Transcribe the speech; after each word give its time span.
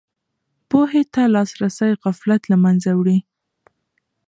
پوهې 0.69 1.01
ته 1.13 1.21
لاسرسی 1.35 1.89
غفلت 2.03 2.41
له 2.51 2.57
منځه 2.63 2.91
وړي. 2.99 3.17